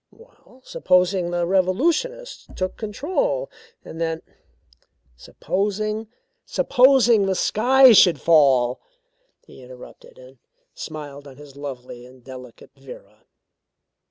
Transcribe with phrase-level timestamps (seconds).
[0.09, 3.51] "Well, supposing the revolutionists took control,
[3.85, 4.23] and then"
[5.29, 6.07] "Supposing!
[6.43, 8.81] Supposing the sky should fall,"
[9.45, 10.39] he interrupted, and
[10.73, 13.25] smiled on his lovely and delicate Vera.